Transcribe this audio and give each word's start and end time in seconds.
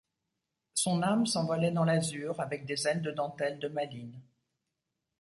Son 0.73 1.03
âme 1.03 1.27
s’envolait 1.27 1.69
dans 1.69 1.85
l’azur 1.85 2.39
avec 2.39 2.65
des 2.65 2.87
ailes 2.87 3.03
de 3.03 3.11
dentelle 3.11 3.59
de 3.59 3.67
Malines. 3.67 4.19